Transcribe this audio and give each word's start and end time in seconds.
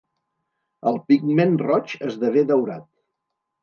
El 0.93 0.97
pigment 1.13 1.55
roig 1.69 1.97
esdevé 2.11 2.49
daurat. 2.55 2.93